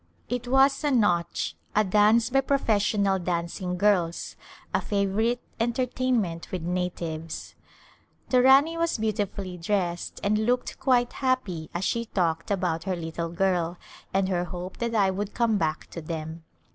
[0.29, 4.35] It was a Nautch^ a dance bv professional dancing girls,
[4.73, 7.53] a favor ite entertainment with natives.
[8.29, 13.29] The Rani was beautifullv dressed and looked quite happv as she talked about her little
[13.29, 13.77] girl,
[14.11, 16.45] and her hope that I would come back to them.